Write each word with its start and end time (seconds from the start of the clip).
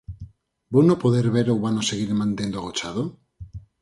¿Vouno 0.73 0.93
poder 1.03 1.25
ver 1.35 1.47
ou 1.53 1.57
vano 1.65 1.81
seguir 1.89 2.11
mantendo 2.21 2.55
agochado? 2.57 3.03